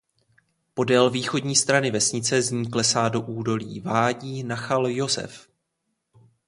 [0.73, 5.49] Podél východní strany vesnice z ní klesá do údolí vádí Nachal Josef.